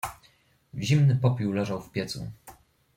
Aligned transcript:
"Zimny 0.79 1.15
popiół 1.15 1.53
leżał 1.53 1.81
w 1.81 1.91
piecu." 1.91 2.31